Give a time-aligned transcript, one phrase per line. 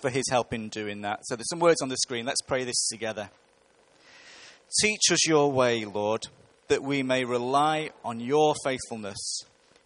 [0.00, 1.20] for his help in doing that.
[1.24, 2.26] So there's some words on the screen.
[2.26, 3.30] Let's pray this together.
[4.80, 6.22] Teach us your way, Lord,
[6.68, 9.42] that we may rely on your faithfulness.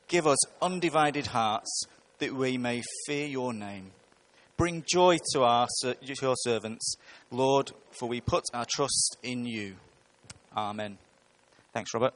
[0.09, 1.85] Give us undivided hearts
[2.19, 3.93] that we may fear your name.
[4.57, 6.95] Bring joy to our, to your servants,
[7.31, 9.77] Lord, for we put our trust in you.
[10.57, 10.99] Amen.
[11.73, 12.15] Thanks, Robert.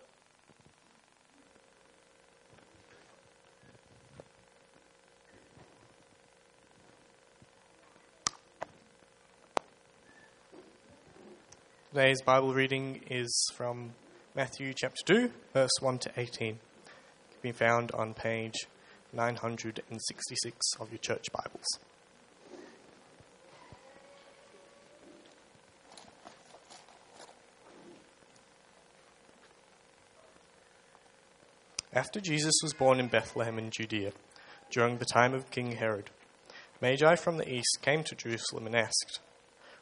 [11.94, 13.94] Today's Bible reading is from
[14.36, 16.48] Matthew chapter 2, verse 1 to 18.
[16.48, 16.58] It
[17.30, 18.66] can be found on page
[19.14, 21.64] 966 of your church Bibles.
[31.94, 34.12] After Jesus was born in Bethlehem in Judea,
[34.70, 36.10] during the time of King Herod,
[36.82, 39.20] Magi from the east came to Jerusalem and asked,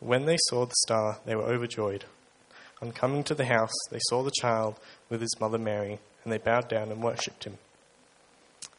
[0.00, 2.06] When they saw the star, they were overjoyed.
[2.82, 4.76] On coming to the house, they saw the child
[5.10, 7.58] with his mother Mary, and they bowed down and worshipped him.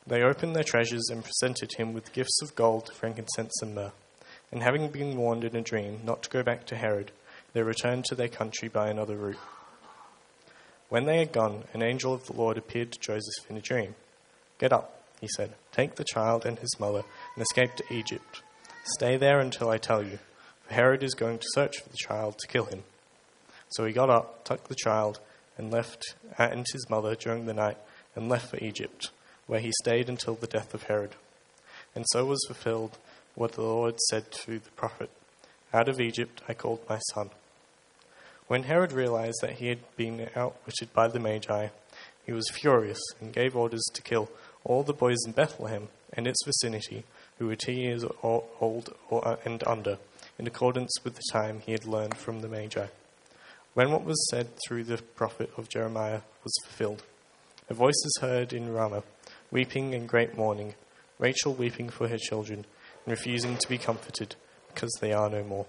[0.05, 3.91] They opened their treasures and presented him with gifts of gold, frankincense, and myrrh.
[4.51, 7.11] And having been warned in a dream not to go back to Herod,
[7.53, 9.37] they returned to their country by another route.
[10.89, 13.95] When they had gone, an angel of the Lord appeared to Joseph in a dream.
[14.57, 17.03] Get up, he said, take the child and his mother
[17.35, 18.41] and escape to Egypt.
[18.95, 20.19] Stay there until I tell you,
[20.71, 22.83] Herod is going to search for the child to kill him.
[23.69, 25.19] So he got up, took the child,
[25.57, 27.77] and left uh, and his mother during the night,
[28.15, 29.11] and left for Egypt,
[29.47, 31.15] where he stayed until the death of Herod.
[31.95, 32.97] And so was fulfilled
[33.35, 35.09] what the Lord said to the prophet
[35.73, 37.29] Out of Egypt I called my son.
[38.47, 41.69] When Herod realized that he had been outwitted by the Magi,
[42.25, 44.29] he was furious and gave orders to kill
[44.63, 47.03] all the boys in Bethlehem and its vicinity
[47.39, 49.97] who were two years old uh, and under,
[50.41, 52.88] in accordance with the time he had learned from the Magi.
[53.75, 57.03] When what was said through the prophet of Jeremiah was fulfilled,
[57.69, 59.03] a voice is heard in Ramah,
[59.52, 60.74] weeping and great mourning,
[61.19, 62.66] Rachel weeping for her children
[63.06, 64.35] and refusing to be comforted
[64.74, 65.68] because they are no more.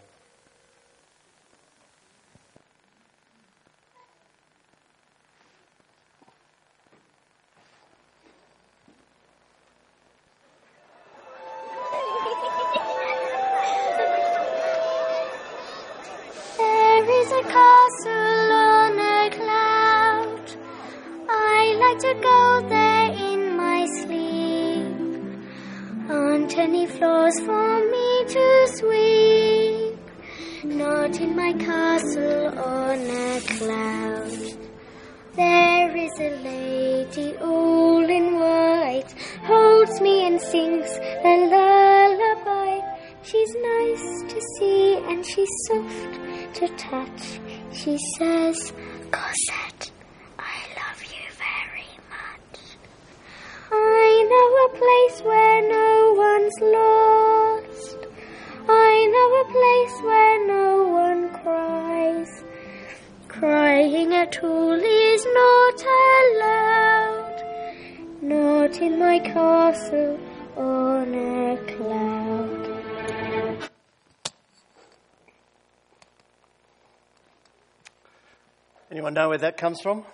[64.23, 65.85] Crying at all is not
[66.33, 67.43] allowed.
[68.23, 70.19] Not in my castle
[70.57, 72.69] on a cloud.
[78.91, 80.05] Anyone know where that comes from?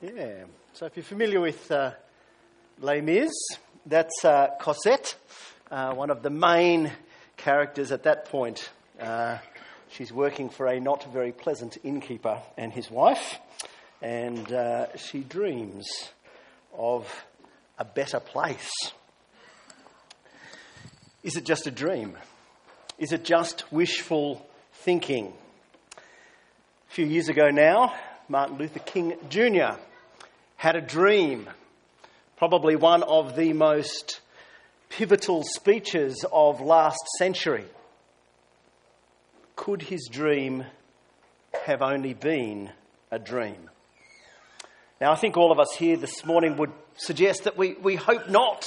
[0.00, 0.44] Yeah.
[0.72, 1.92] So if you're familiar with uh,
[2.80, 3.32] Les Mis,
[3.84, 5.16] that's uh, Cosette,
[5.70, 6.92] uh, one of the main
[7.36, 8.70] characters at that point.
[9.00, 9.38] Uh,
[9.96, 13.38] she's working for a not very pleasant innkeeper and his wife,
[14.02, 15.86] and uh, she dreams
[16.76, 17.10] of
[17.78, 18.70] a better place.
[21.22, 22.16] Is it just a dream?
[22.98, 25.32] Is it just wishful thinking?
[25.96, 27.94] A few years ago now,
[28.28, 29.78] Martin Luther King Jr.
[30.56, 31.48] had a dream,
[32.36, 34.20] probably one of the most
[34.90, 37.64] pivotal speeches of last century.
[39.56, 40.64] Could his dream
[41.64, 42.70] have only been
[43.10, 43.70] a dream?
[45.00, 48.28] Now, I think all of us here this morning would suggest that we, we hope
[48.28, 48.64] not.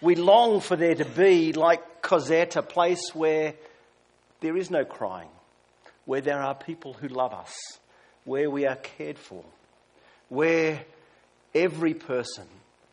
[0.00, 3.54] We long for there to be, like Cosette, a place where
[4.40, 5.30] there is no crying,
[6.04, 7.54] where there are people who love us,
[8.24, 9.44] where we are cared for,
[10.28, 10.84] where
[11.54, 12.46] every person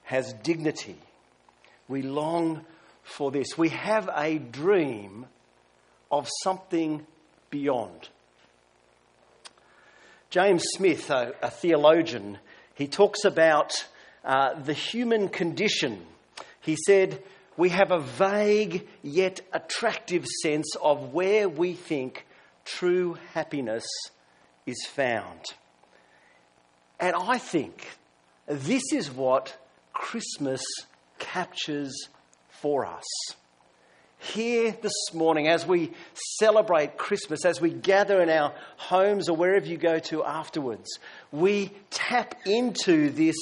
[0.04, 0.98] has dignity.
[1.88, 2.66] We long
[3.04, 3.58] for this.
[3.58, 5.26] We have a dream
[6.12, 7.06] of something
[7.54, 8.10] beyond.
[10.32, 12.40] James Smith, a, a theologian,
[12.74, 13.72] he talks about
[14.26, 16.04] uh, the human condition.
[16.62, 17.22] He said,
[17.56, 22.26] We have a vague yet attractive sense of where we think
[22.66, 23.86] true happiness
[24.66, 25.42] is found.
[27.00, 27.88] And I think
[28.48, 29.56] this is what
[29.94, 30.64] Christmas
[31.20, 31.94] captures
[32.50, 33.06] for us.
[34.32, 35.92] Here this morning, as we
[36.40, 40.90] celebrate Christmas, as we gather in our homes or wherever you go to afterwards,
[41.34, 43.36] we tap into this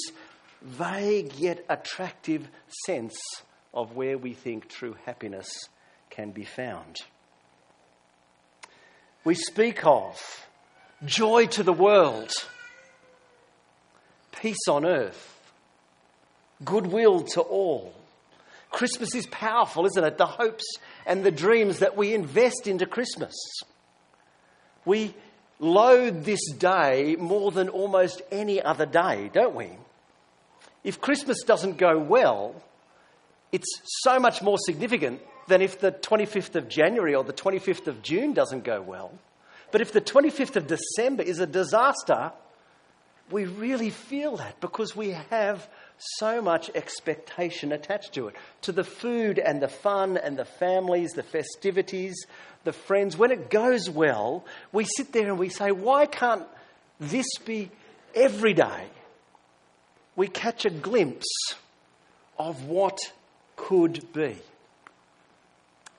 [0.60, 2.48] vague yet attractive
[2.84, 3.14] sense
[3.72, 5.48] of where we think true happiness
[6.10, 6.96] can be found.
[9.24, 10.20] We speak of
[11.04, 12.32] joy to the world,
[14.32, 15.40] peace on earth,
[16.64, 17.94] goodwill to all.
[18.72, 20.18] Christmas is powerful, isn't it?
[20.18, 20.64] The hopes
[21.06, 23.34] and the dreams that we invest into Christmas.
[24.84, 25.14] We
[25.60, 29.68] load this day more than almost any other day, don't we?
[30.82, 32.60] If Christmas doesn't go well,
[33.52, 33.68] it's
[34.02, 38.32] so much more significant than if the 25th of January or the 25th of June
[38.32, 39.12] doesn't go well.
[39.70, 42.32] But if the 25th of December is a disaster,
[43.30, 45.68] we really feel that because we have
[46.18, 48.36] so much expectation attached to it.
[48.62, 52.26] To the food and the fun and the families, the festivities,
[52.64, 53.16] the friends.
[53.16, 56.44] When it goes well, we sit there and we say, why can't
[56.98, 57.70] this be
[58.14, 58.86] every day?
[60.16, 61.54] We catch a glimpse
[62.38, 62.98] of what
[63.56, 64.36] could be.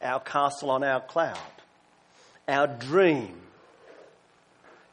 [0.01, 1.37] Our castle on our cloud,
[2.47, 3.39] our dream,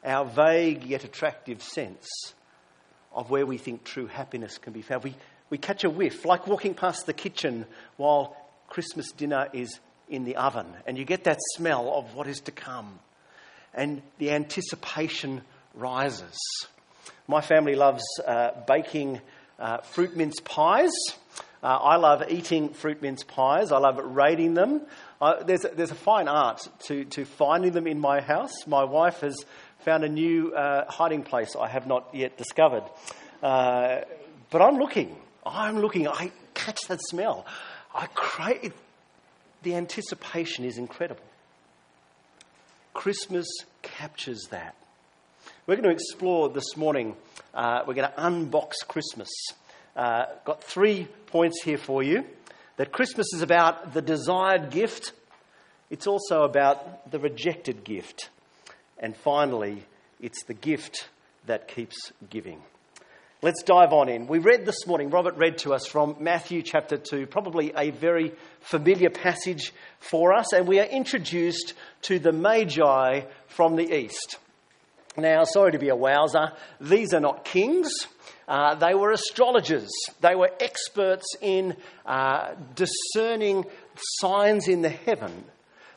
[0.05, 2.33] our vague yet attractive sense
[3.21, 5.05] of where we think true happiness can be found.
[5.05, 5.15] We,
[5.51, 7.67] we catch a whiff, like walking past the kitchen
[7.99, 8.35] while
[8.67, 9.79] Christmas dinner is
[10.09, 12.99] in the oven, and you get that smell of what is to come,
[13.75, 15.43] and the anticipation
[15.75, 16.41] rises.
[17.29, 19.21] My family loves uh, baking
[19.59, 20.91] uh, fruit mince pies.
[21.63, 23.71] Uh, I love eating fruit mince pies.
[23.71, 24.81] I love raiding them.
[25.21, 28.67] Uh, there's, a, there's a fine art to, to finding them in my house.
[28.67, 29.45] My wife has
[29.83, 32.85] found a new uh, hiding place I have not yet discovered.
[33.43, 34.01] Uh,
[34.51, 35.17] but I'm looking.
[35.45, 36.07] I'm looking.
[36.09, 37.47] I catch that smell.
[37.95, 38.75] I crave.
[39.63, 41.25] The anticipation is incredible.
[42.95, 43.47] Christmas
[43.83, 44.75] captures that.
[45.67, 47.17] We're going to explore this morning.
[47.55, 49.29] Uh, we're going to unbox Christmas.
[49.97, 52.25] Uh, got three points here for you.
[52.77, 55.13] That Christmas is about the desired gift.
[55.91, 58.31] It's also about the rejected gift.
[59.01, 59.83] And finally,
[60.21, 61.09] it's the gift
[61.47, 62.61] that keeps giving.
[63.43, 64.27] Let's dive on in.
[64.27, 68.33] We read this morning, Robert read to us from Matthew chapter 2, probably a very
[68.61, 74.37] familiar passage for us, and we are introduced to the Magi from the east.
[75.17, 76.53] Now, sorry to be a wowser,
[76.83, 77.91] these are not kings.
[78.47, 79.91] Uh, they were astrologers.
[80.21, 83.65] They were experts in uh, discerning
[84.19, 85.45] signs in the heaven.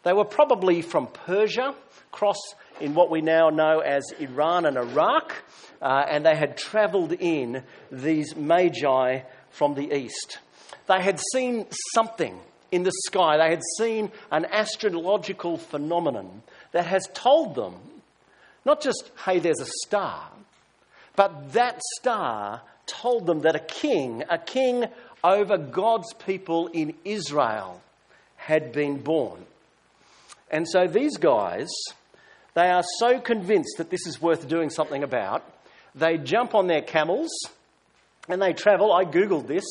[0.04, 1.76] They were probably from Persia,
[2.12, 2.38] cross
[2.80, 5.34] in what we now know as Iran and Iraq,
[5.82, 10.40] uh, and they had travelled in these magi from the east.
[10.88, 12.38] They had seen something
[12.72, 17.76] in the sky, they had seen an astrological phenomenon that has told them
[18.66, 20.30] not just, hey, there's a star,
[21.16, 24.86] but that star told them that a king, a king
[25.24, 27.82] over God's people in Israel,
[28.38, 29.46] had been born.
[30.50, 31.70] And so these guys
[32.54, 35.44] they are so convinced that this is worth doing something about,
[35.96, 37.30] they jump on their camels
[38.30, 38.94] and they travel.
[38.94, 39.66] I googled this.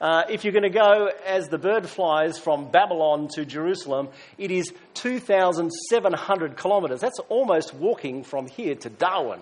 [0.00, 4.50] Uh, if you're going to go as the bird flies from Babylon to Jerusalem, it
[4.50, 7.00] is 2,700 kilometres.
[7.00, 9.40] That's almost walking from here to Darwin.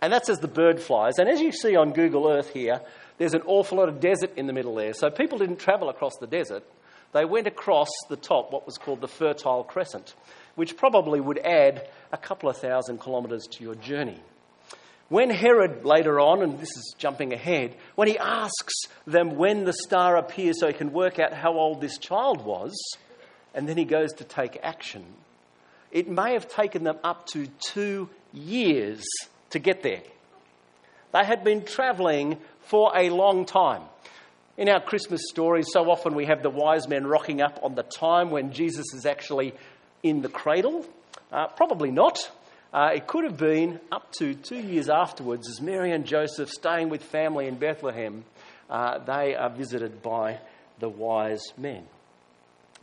[0.00, 1.18] And that's as the bird flies.
[1.18, 2.80] And as you see on Google Earth here,
[3.18, 4.92] there's an awful lot of desert in the middle there.
[4.92, 6.62] So people didn't travel across the desert.
[7.12, 10.14] they went across the top, what was called the Fertile Crescent,
[10.56, 14.18] which probably would add a couple of thousand kilometres to your journey.
[15.08, 18.74] When Herod later on, and this is jumping ahead, when he asks
[19.06, 22.74] them when the star appears so he can work out how old this child was,
[23.54, 25.04] and then he goes to take action,
[25.92, 29.04] it may have taken them up to two years
[29.50, 30.02] to get there.
[31.12, 33.82] They had been travelling for a long time.
[34.58, 37.82] In our Christmas stories, so often we have the wise men rocking up on the
[37.82, 39.54] time when Jesus is actually
[40.02, 40.86] in the cradle.
[41.32, 42.18] Uh, probably not.
[42.72, 46.88] Uh, it could have been up to two years afterwards, as Mary and Joseph, staying
[46.88, 48.24] with family in Bethlehem,
[48.68, 50.38] uh, they are visited by
[50.78, 51.84] the wise men.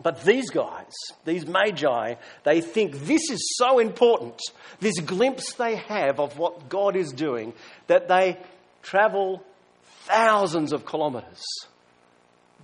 [0.01, 0.91] But these guys,
[1.25, 4.41] these magi, they think this is so important,
[4.79, 7.53] this glimpse they have of what God is doing,
[7.87, 8.37] that they
[8.81, 9.43] travel
[10.05, 11.43] thousands of kilometres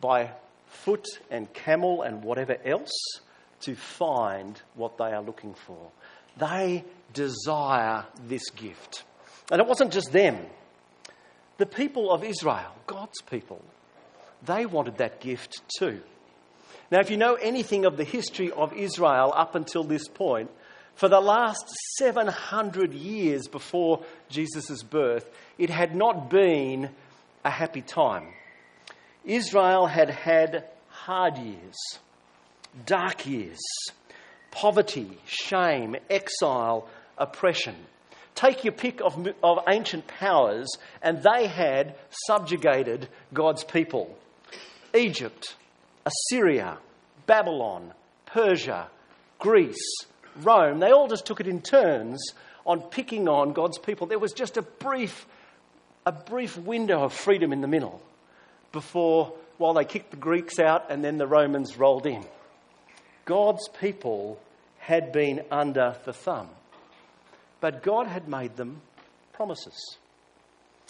[0.01, 0.31] by
[0.67, 3.21] foot and camel and whatever else
[3.61, 5.91] to find what they are looking for.
[6.37, 9.03] They desire this gift.
[9.51, 10.37] And it wasn't just them.
[11.57, 13.63] The people of Israel, God's people,
[14.45, 16.01] they wanted that gift too.
[16.91, 20.49] Now, if you know anything of the history of Israel up until this point,
[20.95, 26.89] for the last 700 years before Jesus' birth, it had not been
[27.45, 28.27] a happy time.
[29.23, 31.75] Israel had had hard years,
[32.85, 33.59] dark years,
[34.51, 37.75] poverty, shame, exile, oppression.
[38.35, 40.69] Take your pick of, of ancient powers,
[41.01, 41.95] and they had
[42.27, 44.17] subjugated God's people.
[44.95, 45.55] Egypt,
[46.05, 46.77] Assyria,
[47.25, 47.93] Babylon,
[48.25, 48.87] Persia,
[49.39, 50.05] Greece,
[50.37, 52.33] Rome, they all just took it in turns
[52.65, 54.07] on picking on God's people.
[54.07, 55.25] There was just a brief,
[56.05, 58.01] a brief window of freedom in the middle
[58.71, 62.23] before, while they kicked the Greeks out and then the Romans rolled in.
[63.25, 64.39] God's people
[64.79, 66.49] had been under the thumb.
[67.61, 68.81] But God had made them
[69.33, 69.97] promises.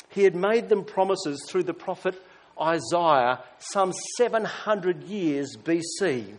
[0.09, 2.15] He had made them promises through the prophet
[2.59, 6.33] Isaiah some 700 years BC.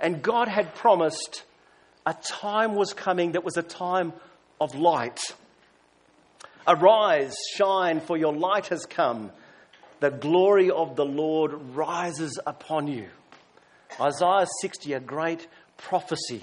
[0.00, 1.44] And God had promised
[2.06, 4.12] a time was coming that was a time
[4.60, 5.20] of light.
[6.66, 9.30] Arise, shine, for your light has come.
[10.00, 13.08] The glory of the Lord rises upon you.
[14.00, 16.42] Isaiah 60, a great prophecy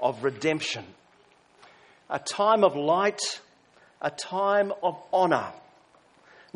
[0.00, 0.84] of redemption.
[2.08, 3.40] A time of light,
[4.00, 5.52] a time of honour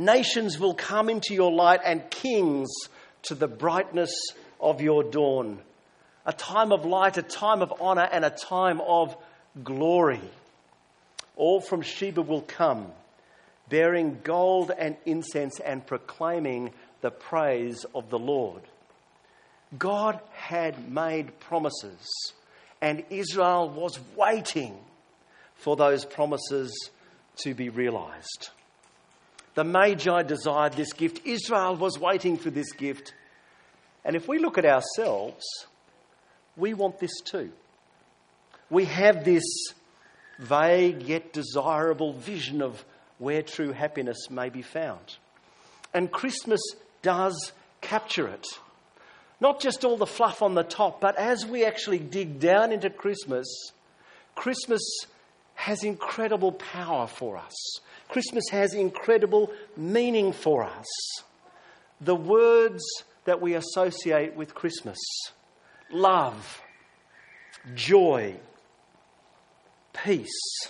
[0.01, 2.71] Nations will come into your light, and kings
[3.25, 4.11] to the brightness
[4.59, 5.59] of your dawn.
[6.25, 9.15] A time of light, a time of honour, and a time of
[9.63, 10.23] glory.
[11.37, 12.91] All from Sheba will come,
[13.69, 16.71] bearing gold and incense and proclaiming
[17.03, 18.63] the praise of the Lord.
[19.79, 22.33] God had made promises,
[22.81, 24.77] and Israel was waiting
[25.55, 26.91] for those promises
[27.37, 28.51] to be realised.
[29.55, 31.27] The Magi desired this gift.
[31.27, 33.15] Israel was waiting for this gift.
[34.05, 35.45] And if we look at ourselves,
[36.57, 37.51] we want this too.
[38.71, 39.45] We have this
[40.39, 42.85] vague yet desirable vision of
[43.19, 45.17] where true happiness may be found.
[45.93, 46.61] And Christmas
[47.03, 48.47] does capture it.
[49.41, 52.91] Not just all the fluff on the top, but as we actually dig down into
[52.91, 53.47] Christmas,
[54.35, 54.83] Christmas
[55.55, 57.81] has incredible power for us.
[58.09, 60.87] Christmas has incredible meaning for us.
[62.01, 62.83] The words
[63.25, 64.99] that we associate with Christmas
[65.91, 66.63] love,
[67.75, 68.37] joy,
[69.93, 70.69] peace,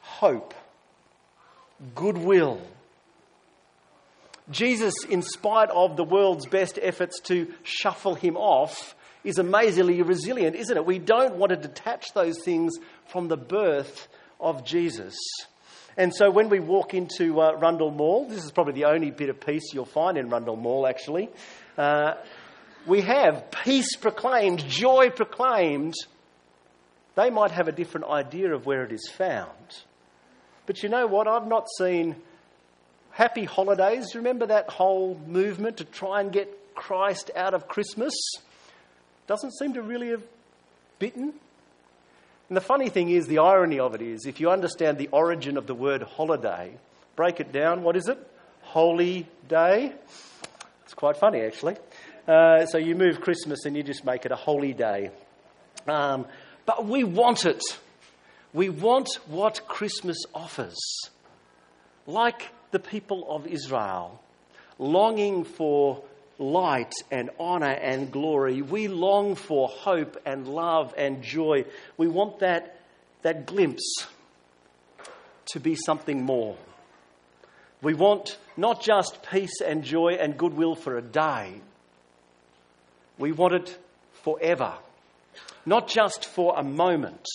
[0.00, 0.54] hope,
[1.94, 2.60] goodwill.
[4.50, 10.56] Jesus, in spite of the world's best efforts to shuffle him off, is amazingly resilient,
[10.56, 10.86] isn't it?
[10.86, 14.08] We don't want to detach those things from the birth
[14.40, 15.16] of Jesus.
[15.96, 19.28] And so when we walk into uh, Rundle Mall, this is probably the only bit
[19.28, 21.28] of peace you'll find in Rundle Mall actually.
[21.76, 22.14] Uh,
[22.86, 25.94] we have peace proclaimed, joy proclaimed.
[27.16, 29.82] They might have a different idea of where it is found.
[30.66, 31.26] But you know what?
[31.26, 32.14] I've not seen
[33.18, 34.14] happy holidays.
[34.14, 38.14] Remember that whole movement to try and get Christ out of Christmas?
[39.26, 40.22] Doesn't seem to really have
[41.00, 41.32] bitten.
[42.48, 45.56] And the funny thing is, the irony of it is, if you understand the origin
[45.56, 46.72] of the word holiday,
[47.16, 48.24] break it down, what is it?
[48.60, 49.92] Holy day.
[50.84, 51.74] It's quite funny, actually.
[52.28, 55.10] Uh, so you move Christmas and you just make it a holy day.
[55.88, 56.24] Um,
[56.66, 57.64] but we want it.
[58.52, 60.78] We want what Christmas offers.
[62.06, 64.20] Like the people of Israel,
[64.78, 66.02] longing for
[66.38, 68.62] light and honour and glory.
[68.62, 71.64] We long for hope and love and joy.
[71.96, 72.80] We want that,
[73.22, 74.06] that glimpse
[75.46, 76.56] to be something more.
[77.82, 81.60] We want not just peace and joy and goodwill for a day,
[83.18, 83.78] we want it
[84.24, 84.74] forever.
[85.66, 87.26] Not just for a moment,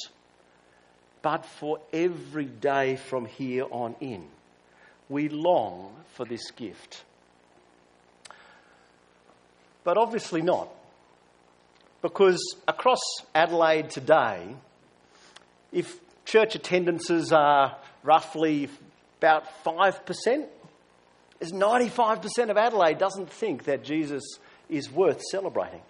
[1.21, 4.27] but for every day from here on in.
[5.09, 7.03] We long for this gift.
[9.83, 10.69] But obviously not.
[12.01, 13.01] Because across
[13.33, 14.55] Adelaide today,
[15.71, 18.69] if church attendances are roughly
[19.19, 20.47] about 5%,
[21.39, 24.23] is 95% of Adelaide doesn't think that Jesus
[24.69, 25.81] is worth celebrating.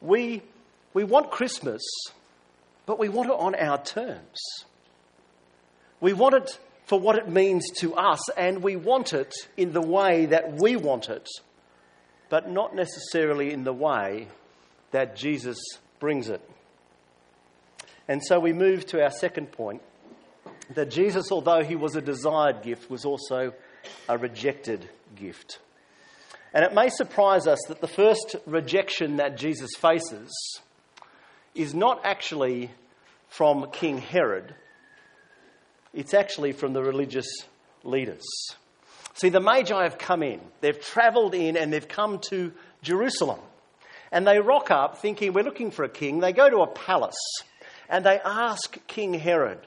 [0.00, 0.42] We,
[0.92, 1.82] we want Christmas,
[2.86, 4.38] but we want it on our terms.
[6.00, 9.80] We want it for what it means to us, and we want it in the
[9.80, 11.28] way that we want it,
[12.28, 14.28] but not necessarily in the way
[14.90, 15.58] that Jesus
[15.98, 16.42] brings it.
[18.06, 19.82] And so we move to our second point
[20.74, 23.54] that Jesus, although he was a desired gift, was also
[24.08, 25.58] a rejected gift.
[26.52, 30.30] And it may surprise us that the first rejection that Jesus faces
[31.54, 32.70] is not actually
[33.28, 34.54] from King Herod,
[35.94, 37.26] it's actually from the religious
[37.82, 38.24] leaders.
[39.14, 43.40] See, the Magi have come in, they've travelled in, and they've come to Jerusalem.
[44.10, 46.20] And they rock up thinking, We're looking for a king.
[46.20, 47.14] They go to a palace
[47.88, 49.58] and they ask King Herod.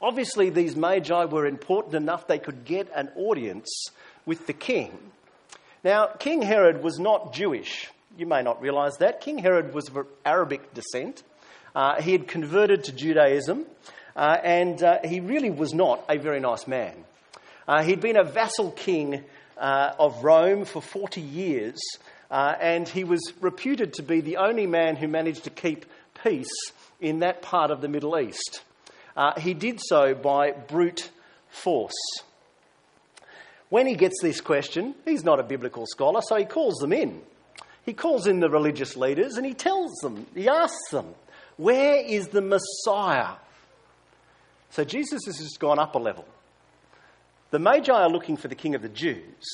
[0.00, 3.88] Obviously, these Magi were important enough they could get an audience
[4.24, 4.96] with the king.
[5.82, 7.90] Now, King Herod was not Jewish.
[8.18, 9.20] You may not realise that.
[9.20, 11.22] King Herod was of Arabic descent.
[11.74, 13.66] Uh, he had converted to Judaism,
[14.16, 16.94] uh, and uh, he really was not a very nice man.
[17.68, 19.22] Uh, he'd been a vassal king
[19.58, 21.76] uh, of Rome for 40 years,
[22.30, 25.84] uh, and he was reputed to be the only man who managed to keep
[26.24, 28.62] peace in that part of the Middle East.
[29.38, 31.10] he did so by brute
[31.50, 31.92] force.
[33.68, 37.20] When he gets this question, he's not a biblical scholar, so he calls them in.
[37.84, 41.14] He calls in the religious leaders and he tells them, he asks them,
[41.56, 43.34] where is the Messiah?
[44.70, 46.26] So Jesus has just gone up a level.
[47.50, 49.44] The Magi are looking for the King of the Jews.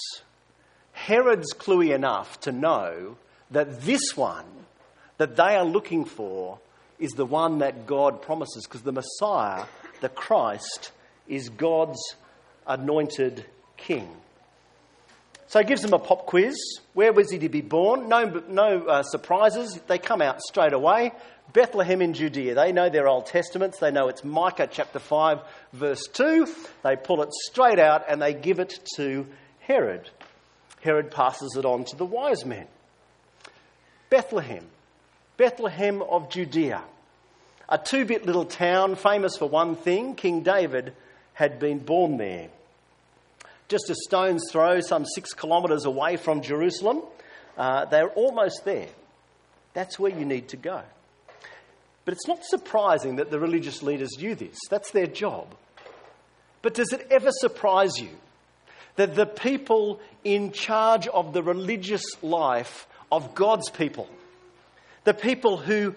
[0.92, 3.16] Herod's cluey enough to know
[3.50, 4.46] that this one
[5.18, 6.58] that they are looking for
[6.98, 9.64] is the one that God promises, because the Messiah,
[10.00, 10.92] the Christ,
[11.28, 12.00] is God's
[12.66, 13.44] anointed
[13.76, 14.08] king.
[15.48, 16.56] So he gives them a pop quiz.
[16.94, 18.08] Where was he to be born?
[18.08, 19.78] No, no uh, surprises.
[19.86, 21.12] They come out straight away.
[21.52, 22.54] Bethlehem in Judea.
[22.54, 23.78] They know their Old Testaments.
[23.78, 25.40] They know it's Micah chapter 5,
[25.72, 26.46] verse 2.
[26.82, 29.26] They pull it straight out and they give it to
[29.60, 30.08] Herod.
[30.80, 32.66] Herod passes it on to the wise men.
[34.10, 34.64] Bethlehem.
[35.36, 36.82] Bethlehem of Judea.
[37.68, 40.94] A two bit little town famous for one thing King David
[41.34, 42.48] had been born there.
[43.68, 47.02] Just a stone's throw, some six kilometres away from Jerusalem.
[47.56, 48.88] Uh, they're almost there.
[49.72, 50.82] That's where you need to go.
[52.04, 54.58] But it's not surprising that the religious leaders knew this.
[54.70, 55.54] That's their job.
[56.60, 58.10] But does it ever surprise you
[58.96, 64.08] that the people in charge of the religious life of God's people,
[65.04, 65.94] the people who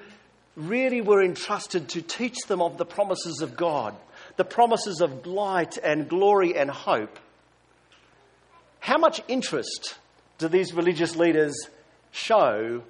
[0.55, 3.95] really were entrusted to teach them of the promises of God,
[4.37, 7.19] the promises of light and glory and hope,
[8.79, 9.95] how much interest
[10.37, 11.55] do these religious leaders
[12.11, 12.83] show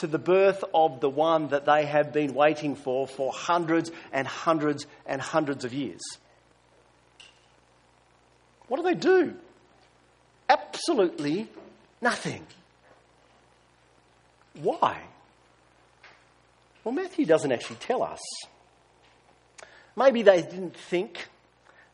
[0.00, 4.26] to the birth of the one that they have been waiting for for hundreds and
[4.26, 6.00] hundreds and hundreds of years.
[8.68, 9.34] What do they do?
[10.48, 11.48] Absolutely
[12.00, 12.46] nothing.
[14.54, 15.02] Why?
[16.82, 18.20] Well, Matthew doesn't actually tell us.
[19.96, 21.28] Maybe they didn't think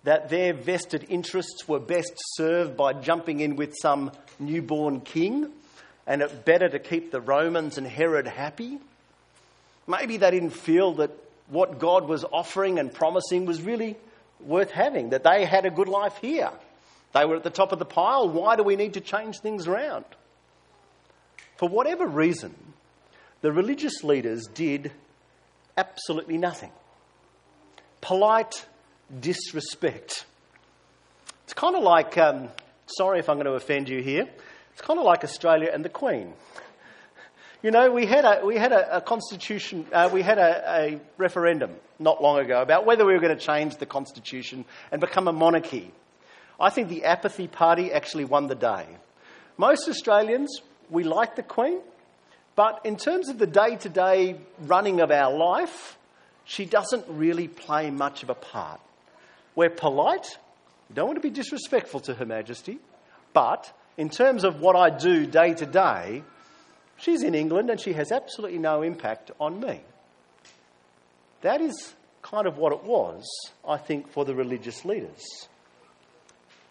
[0.04, 5.50] that their vested interests were best served by jumping in with some newborn king
[6.06, 8.78] and it better to keep the Romans and Herod happy.
[9.86, 11.10] Maybe they didn't feel that
[11.48, 13.96] what God was offering and promising was really
[14.40, 16.50] worth having, that they had a good life here.
[17.12, 18.28] They were at the top of the pile.
[18.28, 20.04] Why do we need to change things around?
[21.56, 22.54] For whatever reason,
[23.40, 24.92] the religious leaders did
[25.76, 26.70] absolutely nothing.
[28.00, 28.66] Polite
[29.20, 30.26] disrespect.
[31.44, 32.48] It's kind of like, um,
[32.98, 34.28] sorry if I'm going to offend you here,
[34.76, 36.34] it's kind of like Australia and the Queen.
[37.62, 41.00] You know, we had a, we had a, a constitution, uh, we had a, a
[41.16, 45.28] referendum not long ago about whether we were going to change the constitution and become
[45.28, 45.90] a monarchy.
[46.60, 48.84] I think the apathy party actually won the day.
[49.56, 50.60] Most Australians,
[50.90, 51.80] we like the Queen,
[52.54, 55.96] but in terms of the day to day running of our life,
[56.44, 58.82] she doesn't really play much of a part.
[59.54, 60.36] We're polite,
[60.90, 62.78] we don't want to be disrespectful to Her Majesty,
[63.32, 66.22] but in terms of what I do day to day,
[66.96, 69.80] she's in England and she has absolutely no impact on me.
[71.42, 73.24] That is kind of what it was,
[73.66, 75.48] I think, for the religious leaders.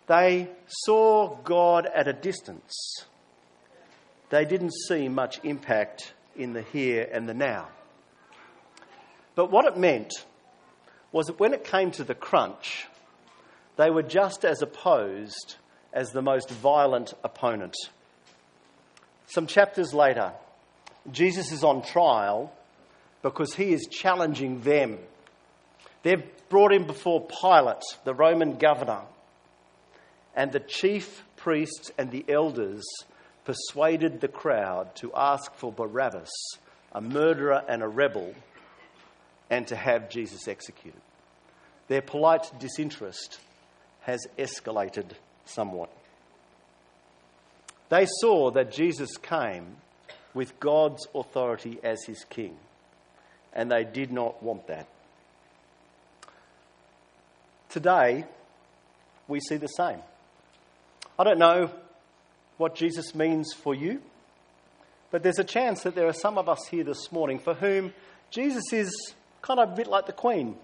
[0.08, 3.06] They saw God at a distance.
[4.30, 7.70] They didn't see much impact in the here and the now.
[9.36, 10.14] But what it meant
[11.12, 12.88] was that when it came to the crunch,
[13.78, 15.56] they were just as opposed
[15.96, 17.76] as the most violent opponent.
[19.28, 20.34] Some chapters later,
[21.12, 22.54] Jesus is on trial
[23.24, 25.00] because he is challenging them.
[26.04, 29.02] They've brought him before Pilate, the Roman governor,
[30.36, 32.84] and the chief priests and the elders
[33.46, 36.32] persuaded the crowd to ask for Barabbas,
[36.92, 38.36] a murderer and a rebel,
[39.50, 41.02] and to have Jesus executed.
[41.88, 43.40] Their polite disinterest
[44.02, 45.12] has escalated
[45.46, 45.90] somewhat.
[47.90, 49.78] They saw that Jesus came
[50.34, 52.58] with God's authority as his king,
[53.54, 54.88] and they did not want that.
[57.70, 58.26] Today,
[59.28, 60.00] we see the same.
[61.18, 61.72] I don't know
[62.58, 64.02] what Jesus means for you,
[65.12, 67.94] but there's a chance that there are some of us here this morning for whom
[68.30, 70.56] Jesus is kind of a bit like the Queen.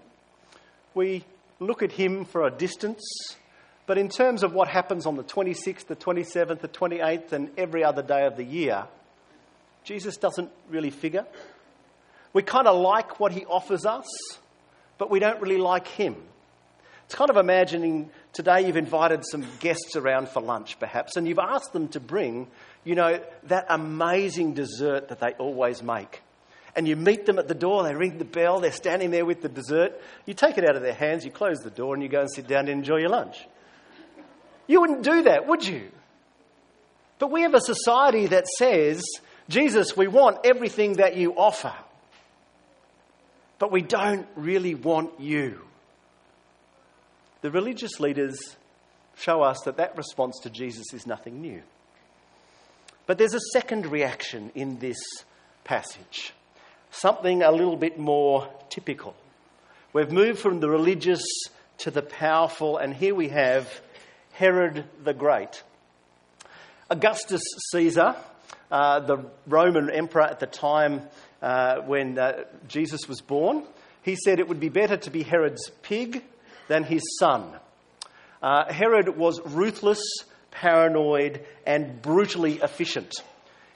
[0.94, 1.24] We
[1.60, 3.02] look at him for a distance,
[3.92, 7.84] but in terms of what happens on the 26th, the 27th, the 28th, and every
[7.84, 8.86] other day of the year,
[9.84, 11.26] Jesus doesn't really figure.
[12.32, 14.06] We kind of like what he offers us,
[14.96, 16.16] but we don't really like him.
[17.04, 21.38] It's kind of imagining today you've invited some guests around for lunch, perhaps, and you've
[21.38, 22.46] asked them to bring,
[22.84, 26.22] you know, that amazing dessert that they always make.
[26.74, 29.42] And you meet them at the door, they ring the bell, they're standing there with
[29.42, 30.00] the dessert.
[30.24, 32.30] You take it out of their hands, you close the door, and you go and
[32.32, 33.46] sit down and enjoy your lunch.
[34.66, 35.90] You wouldn't do that, would you?
[37.18, 39.04] But we have a society that says,
[39.48, 41.74] Jesus, we want everything that you offer,
[43.58, 45.60] but we don't really want you.
[47.42, 48.56] The religious leaders
[49.16, 51.62] show us that that response to Jesus is nothing new.
[53.06, 54.98] But there's a second reaction in this
[55.64, 56.32] passage,
[56.90, 59.14] something a little bit more typical.
[59.92, 61.22] We've moved from the religious
[61.78, 63.68] to the powerful, and here we have
[64.42, 65.62] Herod the Great.
[66.90, 68.16] Augustus Caesar,
[68.72, 71.02] uh, the Roman emperor at the time
[71.40, 73.62] uh, when uh, Jesus was born,
[74.02, 76.24] he said it would be better to be Herod's pig
[76.66, 77.52] than his son.
[78.42, 80.02] Uh, Herod was ruthless,
[80.50, 83.12] paranoid, and brutally efficient.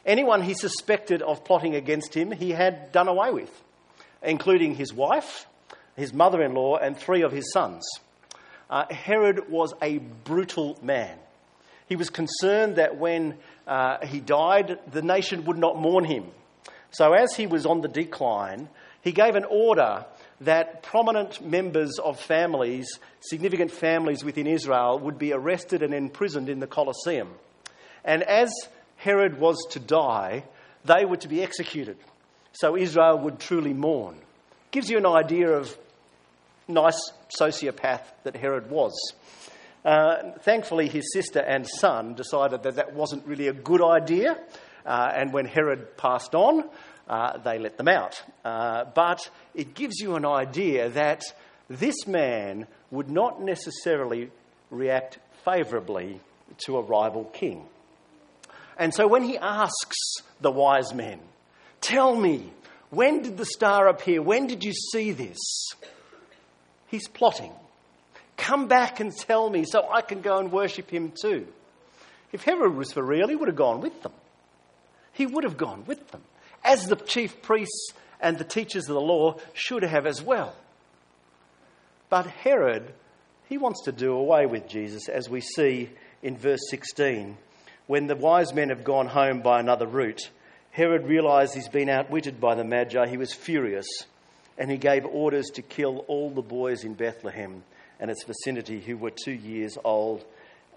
[0.04, 3.62] Anyone he suspected of plotting against him, he had done away with,
[4.20, 5.46] including his wife,
[5.94, 7.84] his mother in law, and three of his sons.
[8.68, 11.16] Uh, Herod was a brutal man.
[11.88, 16.24] He was concerned that when uh, he died, the nation would not mourn him.
[16.90, 18.68] So, as he was on the decline,
[19.02, 20.04] he gave an order
[20.40, 22.88] that prominent members of families,
[23.20, 27.30] significant families within Israel, would be arrested and imprisoned in the Colosseum.
[28.04, 28.52] And as
[28.96, 30.44] Herod was to die,
[30.84, 31.96] they were to be executed.
[32.52, 34.16] So Israel would truly mourn.
[34.70, 35.76] Gives you an idea of
[36.68, 37.00] nice
[37.40, 38.94] sociopath that Herod was.
[39.84, 44.36] Uh, thankfully, his sister and son decided that that wasn't really a good idea.
[44.84, 46.64] Uh, and when Herod passed on,
[47.08, 48.20] uh, they let them out.
[48.44, 51.22] Uh, but it gives you an idea that
[51.68, 54.30] this man would not necessarily
[54.70, 56.20] react favourably
[56.66, 57.64] to a rival king.
[58.78, 59.96] And so when he asks
[60.40, 61.20] the wise men,
[61.80, 62.52] Tell me,
[62.90, 64.20] when did the star appear?
[64.22, 65.38] When did you see this?
[66.88, 67.52] He's plotting.
[68.36, 71.46] Come back and tell me so I can go and worship him too.
[72.32, 74.12] If Herod was for real, he would have gone with them.
[75.12, 76.22] He would have gone with them
[76.64, 80.54] as the chief priests and the teachers of the law should have as well.
[82.08, 82.92] But Herod,
[83.48, 85.90] he wants to do away with Jesus, as we see
[86.22, 87.36] in verse 16.
[87.86, 90.28] When the wise men have gone home by another route,
[90.70, 93.06] Herod realized he's been outwitted by the Magi.
[93.08, 93.86] He was furious,
[94.58, 97.62] and he gave orders to kill all the boys in Bethlehem
[98.00, 100.24] and its vicinity who were two years old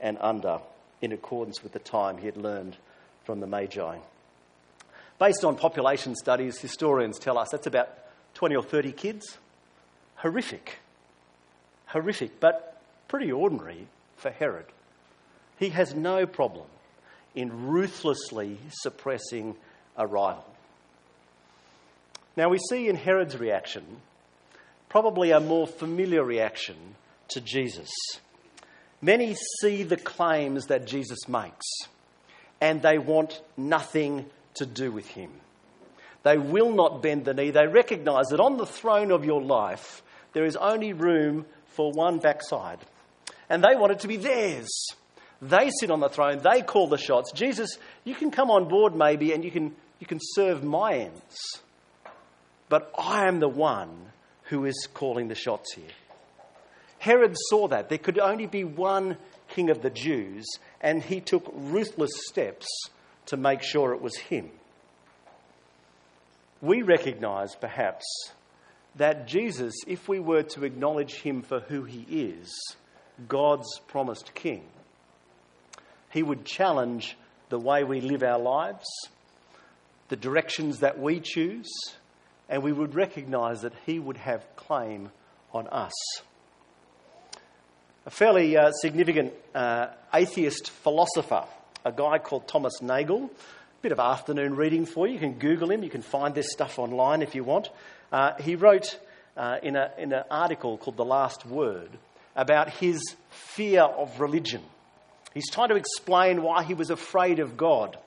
[0.01, 0.59] and under,
[1.01, 2.75] in accordance with the time he had learned
[3.23, 3.97] from the Magi.
[5.19, 7.89] Based on population studies, historians tell us that's about
[8.35, 9.37] 20 or 30 kids.
[10.15, 10.79] Horrific.
[11.87, 14.65] Horrific, but pretty ordinary for Herod.
[15.57, 16.67] He has no problem
[17.35, 19.55] in ruthlessly suppressing
[19.97, 20.45] a rival.
[22.39, 23.83] Now, we see in Herod's reaction
[24.87, 26.77] probably a more familiar reaction
[27.31, 27.89] to Jesus.
[29.01, 31.65] Many see the claims that Jesus makes
[32.61, 35.31] and they want nothing to do with him.
[36.23, 37.51] They will not bend the knee.
[37.51, 42.19] They recognize that on the throne of your life, there is only room for one
[42.19, 42.79] backside.
[43.49, 44.69] And they want it to be theirs.
[45.41, 47.33] They sit on the throne, they call the shots.
[47.33, 51.59] Jesus, you can come on board maybe and you can, you can serve my ends.
[52.69, 54.11] But I am the one
[54.43, 55.85] who is calling the shots here.
[56.99, 57.89] Herod saw that.
[57.89, 59.17] There could only be one
[59.49, 60.45] king of the Jews,
[60.79, 62.67] and he took ruthless steps
[63.27, 64.49] to make sure it was him.
[66.61, 68.05] We recognize, perhaps,
[68.95, 72.75] that Jesus, if we were to acknowledge him for who he is,
[73.27, 74.63] God's promised king,
[76.11, 77.15] he would challenge
[77.49, 78.87] the way we live our lives,
[80.09, 81.69] the directions that we choose,
[82.49, 85.11] and we would recognize that he would have claim
[85.53, 85.93] on us.
[88.05, 91.45] A fairly uh, significant uh, atheist philosopher,
[91.85, 95.13] a guy called Thomas Nagel, a bit of afternoon reading for you.
[95.13, 97.69] You can Google him, you can find this stuff online if you want.
[98.11, 98.99] Uh, he wrote
[99.37, 101.89] uh, in, a, in an article called The Last Word
[102.35, 104.61] about his fear of religion.
[105.33, 107.97] He's trying to explain why he was afraid of God.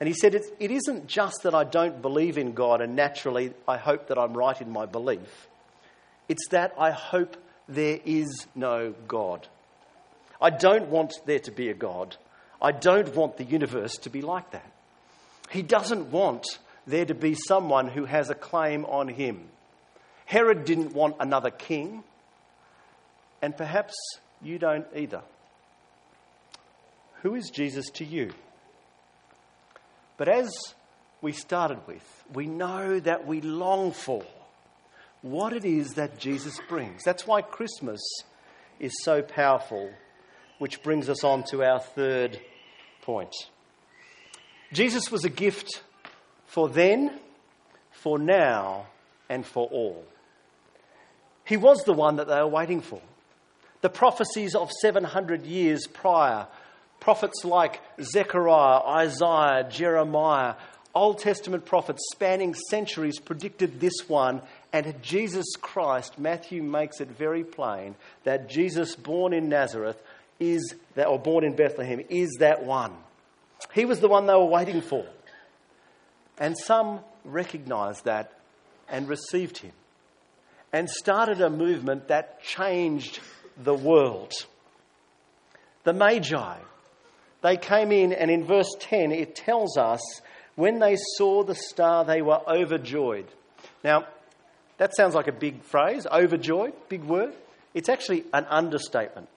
[0.00, 3.76] And he said, it, isn't just that I don't believe in God and naturally I
[3.76, 5.48] hope that I'm right in my belief.
[6.28, 7.36] It's that I hope
[7.68, 9.48] there is no God.
[10.40, 12.16] I don't want there to be a God.
[12.62, 14.70] I don't want the universe to be like that.
[15.50, 16.46] He doesn't want
[16.86, 19.48] there to be someone who has a claim on him.
[20.26, 22.04] Herod didn't want another king,
[23.40, 23.94] and perhaps
[24.42, 25.22] you don't either.
[27.22, 28.32] Who is Jesus to you?
[30.18, 30.50] But as
[31.22, 34.24] we started with, we know that we long for
[35.22, 37.02] what it is that Jesus brings.
[37.04, 38.00] That's why Christmas
[38.78, 39.90] is so powerful,
[40.58, 42.38] which brings us on to our third
[43.02, 43.32] point.
[44.72, 45.82] Jesus was a gift
[46.46, 47.18] for then,
[47.90, 48.86] for now,
[49.28, 50.04] and for all.
[51.44, 53.00] He was the one that they were waiting for.
[53.80, 56.46] The prophecies of 700 years prior,
[57.00, 60.54] prophets like Zechariah, Isaiah, Jeremiah,
[60.94, 67.44] Old Testament prophets spanning centuries predicted this one, and Jesus Christ, Matthew makes it very
[67.44, 70.02] plain that Jesus, born in Nazareth,
[70.40, 72.92] is that, or born in Bethlehem, is that one.
[73.72, 75.06] He was the one they were waiting for.
[76.38, 78.32] And some recognized that
[78.88, 79.72] and received him
[80.72, 83.20] and started a movement that changed
[83.56, 84.32] the world.
[85.84, 86.58] The Magi,
[87.48, 90.02] they came in, and in verse 10, it tells us
[90.54, 93.26] when they saw the star, they were overjoyed.
[93.82, 94.06] Now,
[94.76, 97.32] that sounds like a big phrase, overjoyed, big word.
[97.72, 99.30] It's actually an understatement.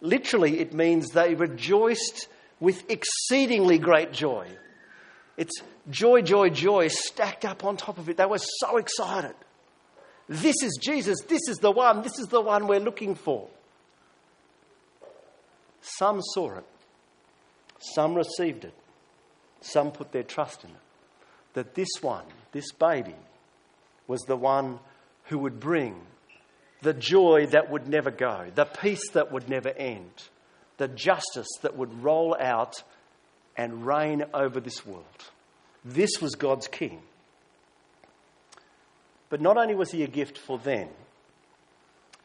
[0.00, 2.28] Literally, it means they rejoiced
[2.60, 4.48] with exceedingly great joy.
[5.36, 8.16] It's joy, joy, joy stacked up on top of it.
[8.16, 9.34] They were so excited.
[10.30, 11.20] This is Jesus.
[11.28, 12.00] This is the one.
[12.00, 13.48] This is the one we're looking for.
[15.82, 16.64] Some saw it,
[17.78, 18.74] some received it,
[19.60, 20.76] some put their trust in it.
[21.54, 23.14] That this one, this baby,
[24.06, 24.78] was the one
[25.24, 26.00] who would bring
[26.82, 30.12] the joy that would never go, the peace that would never end,
[30.76, 32.82] the justice that would roll out
[33.56, 35.04] and reign over this world.
[35.84, 37.00] This was God's king.
[39.30, 40.88] But not only was he a gift for then,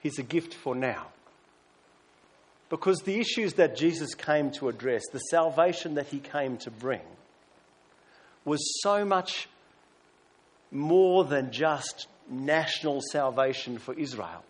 [0.02, 1.08] he's a gift for now.
[2.70, 7.02] Because the issues that Jesus came to address, the salvation that he came to bring,
[8.46, 9.50] was so much
[10.72, 14.44] more than just national salvation for Israel.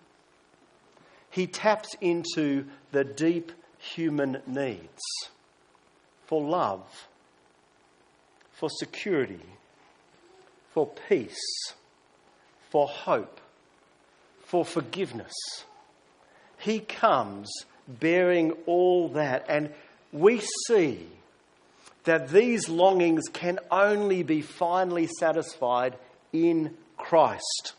[1.30, 5.02] He taps into the deep human needs
[6.26, 7.08] for love,
[8.52, 9.40] for security,
[10.74, 11.40] for peace,
[12.70, 13.40] for hope,
[14.44, 15.34] for forgiveness.
[16.58, 17.50] He comes
[17.90, 19.72] bearing all that, and
[20.12, 21.08] we see
[22.04, 25.96] that these longings can only be finally satisfied
[26.32, 27.74] in Christ.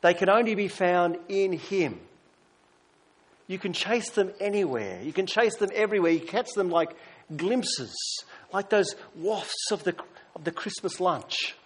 [0.00, 2.00] They can only be found in Him.
[3.46, 5.00] You can chase them anywhere.
[5.02, 6.12] You can chase them everywhere.
[6.12, 6.90] You catch them like
[7.34, 7.94] glimpses,
[8.52, 9.96] like those wafts of the,
[10.36, 11.56] of the Christmas lunch.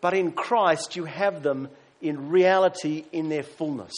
[0.00, 1.68] But in Christ, you have them
[2.00, 3.94] in reality in their fullness.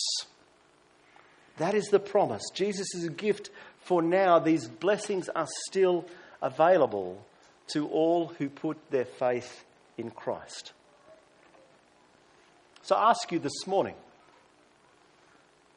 [1.60, 2.42] That is the promise.
[2.54, 3.50] Jesus is a gift
[3.82, 6.06] For now, these blessings are still
[6.40, 7.22] available
[7.74, 9.64] to all who put their faith
[9.98, 10.72] in Christ.
[12.82, 13.94] So I ask you this morning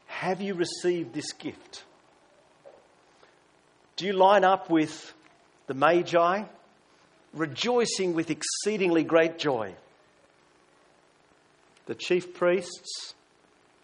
[0.07, 1.83] have you received this gift?
[3.97, 5.13] Do you line up with
[5.67, 6.43] the Magi,
[7.33, 9.75] rejoicing with exceedingly great joy?
[11.87, 13.15] The chief priests,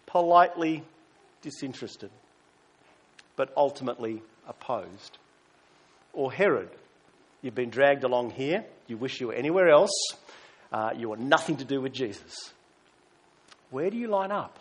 [0.06, 0.82] politely
[1.42, 2.10] disinterested,
[3.36, 5.18] but ultimately opposed.
[6.12, 6.70] Or Herod,
[7.42, 9.92] you've been dragged along here, you wish you were anywhere else,
[10.72, 12.52] uh, you want nothing to do with Jesus.
[13.70, 14.58] Where do you line up?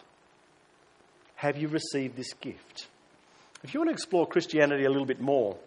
[1.36, 2.88] Have you received this gift?
[3.64, 5.58] If you want to explore Christianity a little bit more,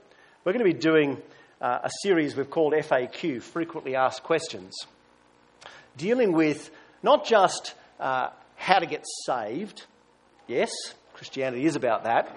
[0.45, 1.21] we're going to be doing
[1.61, 4.75] uh, a series we've called FAQ, Frequently Asked Questions,
[5.97, 6.71] dealing with
[7.03, 9.85] not just uh, how to get saved,
[10.47, 10.71] yes,
[11.23, 12.37] Christianity is about that,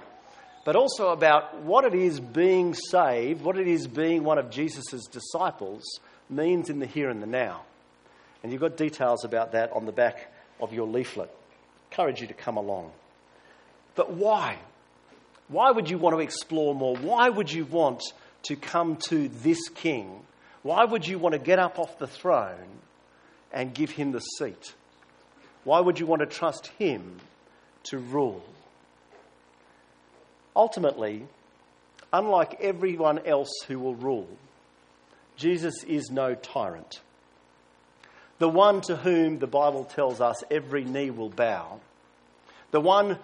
[0.63, 5.07] but also about what it is being saved, what it is being one of Jesus'
[5.07, 5.81] disciples
[6.29, 7.63] means in the here and the now.
[8.43, 11.35] And you've got details about that on the back of your leaflet.
[11.89, 12.91] Encourage you to come along.
[13.95, 14.59] But why?
[15.47, 16.95] Why would you want to explore more?
[16.95, 18.03] Why would you want
[18.43, 20.11] to come to this king?
[20.61, 22.69] Why would you want to get up off the throne
[23.51, 24.75] and give him the seat?
[25.63, 27.17] Why would you want to trust him
[27.85, 28.43] to rule?
[30.55, 31.27] Ultimately,
[32.13, 34.29] unlike everyone else who will rule,
[35.35, 37.01] Jesus is no tyrant.
[38.37, 41.79] The one to whom the Bible tells us every knee will bow,
[42.71, 43.17] the one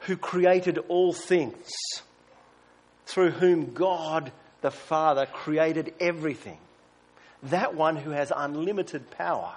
[0.00, 1.66] who created all things,
[3.06, 6.58] through whom God the Father created everything,
[7.44, 9.54] that one who has unlimited power,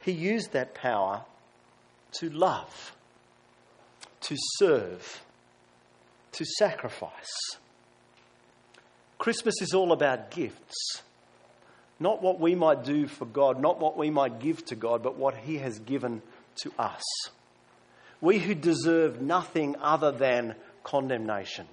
[0.00, 1.22] he used that power
[2.12, 2.94] to love,
[4.22, 5.22] to serve,
[6.32, 7.56] to sacrifice.
[9.18, 11.02] Christmas is all about gifts.
[12.00, 15.16] Not what we might do for God, not what we might give to God, but
[15.16, 16.22] what He has given
[16.62, 17.02] to us.
[18.20, 21.66] We who deserve nothing other than condemnation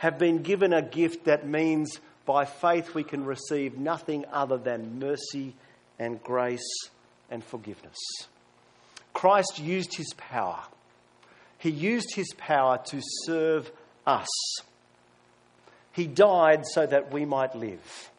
[0.00, 4.98] have been given a gift that means by faith we can receive nothing other than
[4.98, 5.54] mercy
[5.98, 6.88] and grace
[7.30, 7.98] and forgiveness.
[9.12, 10.62] Christ used his power.
[11.60, 13.70] He used his power to serve
[14.06, 14.28] us.
[15.92, 18.10] He died so that we might live.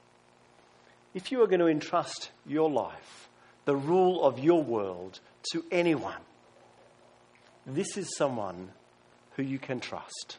[1.16, 3.30] If you are going to entrust your life,
[3.66, 5.20] the rule of your world,
[5.54, 6.22] to anyone,
[7.66, 8.70] this is someone
[9.36, 10.38] who you can trust.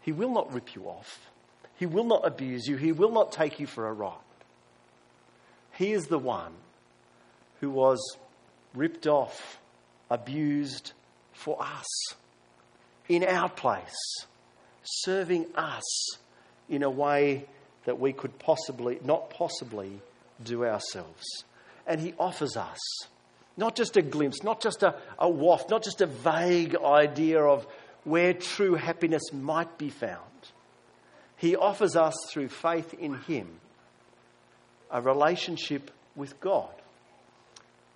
[0.00, 1.30] He will not rip you off.
[1.76, 2.76] He will not abuse you.
[2.76, 4.16] He will not take you for a ride.
[5.78, 6.54] He is the one
[7.60, 8.00] who was
[8.74, 9.60] ripped off,
[10.10, 10.92] abused
[11.40, 11.86] for us,
[13.08, 14.26] in our place,
[14.82, 16.18] serving us
[16.68, 17.46] in a way
[17.84, 20.00] that we could possibly, not possibly,
[20.44, 21.44] do ourselves.
[21.86, 22.78] And He offers us
[23.56, 27.66] not just a glimpse, not just a, a waft, not just a vague idea of
[28.04, 30.20] where true happiness might be found.
[31.36, 33.48] He offers us through faith in Him
[34.90, 36.70] a relationship with God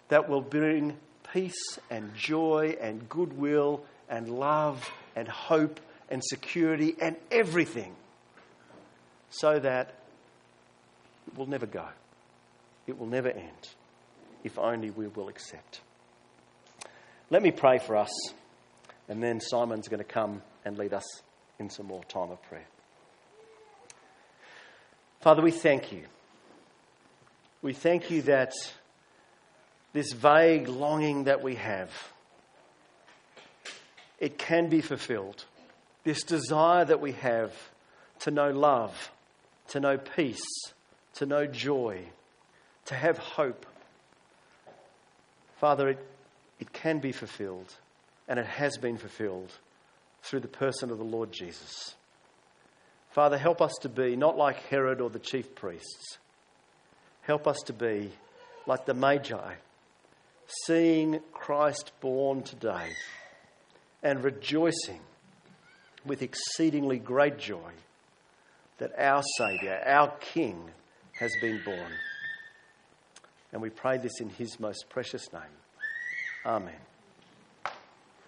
[0.09, 0.97] that will bring
[1.35, 7.93] peace and joy and goodwill and love and hope and security and everything
[9.31, 9.95] so that
[11.27, 11.87] it will never go.
[12.87, 13.69] It will never end
[14.45, 15.81] if only we will accept.
[17.31, 18.13] Let me pray for us,
[19.09, 21.23] and then Simon's going to come and lead us
[21.59, 22.67] in some more time of prayer.
[25.21, 26.05] Father, we thank you.
[27.61, 28.53] We thank you that
[29.95, 31.91] this vague longing that we have,
[34.19, 35.45] it can be fulfilled.
[36.03, 37.53] This desire that we have
[38.21, 39.11] to know love,
[39.69, 40.45] to know peace,
[41.15, 42.01] to know joy,
[42.87, 43.65] to have hope,
[45.59, 46.07] Father, it,
[46.61, 47.73] it can be fulfilled,
[48.29, 49.53] and it has been fulfilled
[50.23, 51.95] through the person of the Lord Jesus.
[53.13, 56.19] Father, help us to be not like Herod or the chief priests.
[57.23, 58.11] Help us to be
[58.67, 59.55] like the Magi,
[60.47, 62.91] seeing Christ born today
[64.03, 65.01] and rejoicing
[66.05, 67.73] with exceedingly great joy
[68.79, 70.71] that our Saviour, our King,
[71.19, 71.93] has been born.
[73.53, 75.43] And we pray this in his most precious name.
[76.45, 76.75] Amen.